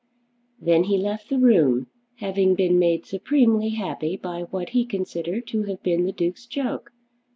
Then 0.59 0.85
he 0.85 0.97
left 0.97 1.29
the 1.29 1.37
room, 1.37 1.85
having 2.15 2.55
been 2.55 2.79
made 2.79 3.05
supremely 3.05 3.69
happy 3.75 4.17
by 4.17 4.45
what 4.49 4.69
he 4.69 4.83
considered 4.83 5.45
to 5.49 5.61
have 5.65 5.83
been 5.83 6.05
the 6.05 6.11
Duke's 6.11 6.47
joke. 6.47 6.91